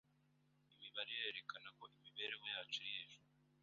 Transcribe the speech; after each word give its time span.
Imibare 0.73 1.09
irerekana 1.15 1.67
ko 1.77 1.83
imibereho 1.95 2.45
yacu 2.53 2.77
iri 2.79 2.91
hejuru. 2.99 3.27